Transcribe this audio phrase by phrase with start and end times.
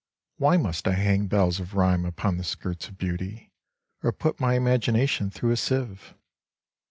[0.37, 3.53] Why must I hang bells of rhyme upon the skirts of beauty,
[4.01, 6.15] Or put my imagination through a sieve